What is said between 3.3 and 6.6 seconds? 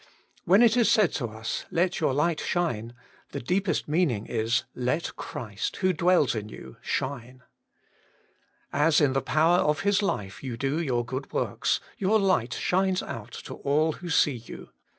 the deepest meaning is, let Christ, who dwells in